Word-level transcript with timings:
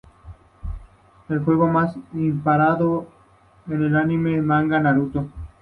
El 1.29 1.41
juego 1.43 1.67
está 1.67 1.93
inspirado 2.15 3.07
en 3.69 3.83
el 3.83 3.95
anime-manga 3.95 4.79
Naruto. 4.79 5.27